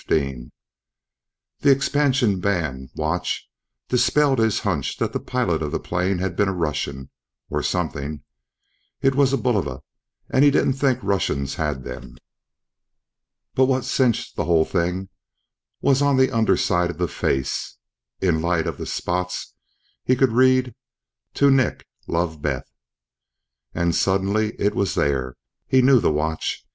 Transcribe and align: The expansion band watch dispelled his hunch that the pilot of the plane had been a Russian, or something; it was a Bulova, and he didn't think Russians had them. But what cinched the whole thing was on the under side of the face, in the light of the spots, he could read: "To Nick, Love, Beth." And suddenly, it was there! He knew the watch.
The 0.07 0.49
expansion 1.65 2.39
band 2.39 2.89
watch 2.95 3.47
dispelled 3.87 4.39
his 4.39 4.61
hunch 4.61 4.97
that 4.97 5.13
the 5.13 5.19
pilot 5.19 5.61
of 5.61 5.71
the 5.71 5.79
plane 5.79 6.17
had 6.17 6.35
been 6.35 6.47
a 6.47 6.53
Russian, 6.55 7.11
or 7.51 7.61
something; 7.61 8.23
it 9.03 9.13
was 9.13 9.31
a 9.31 9.37
Bulova, 9.37 9.81
and 10.27 10.43
he 10.43 10.49
didn't 10.49 10.73
think 10.73 11.03
Russians 11.03 11.53
had 11.53 11.83
them. 11.83 12.17
But 13.53 13.65
what 13.65 13.85
cinched 13.85 14.35
the 14.37 14.45
whole 14.45 14.65
thing 14.65 15.09
was 15.81 16.01
on 16.01 16.17
the 16.17 16.31
under 16.31 16.57
side 16.57 16.89
of 16.89 16.97
the 16.97 17.07
face, 17.07 17.77
in 18.19 18.41
the 18.41 18.47
light 18.47 18.65
of 18.65 18.79
the 18.79 18.87
spots, 18.87 19.53
he 20.03 20.15
could 20.15 20.31
read: 20.31 20.73
"To 21.35 21.51
Nick, 21.51 21.85
Love, 22.07 22.41
Beth." 22.41 22.65
And 23.75 23.93
suddenly, 23.93 24.59
it 24.59 24.73
was 24.73 24.95
there! 24.95 25.37
He 25.67 25.83
knew 25.83 25.99
the 25.99 26.11
watch. 26.11 26.65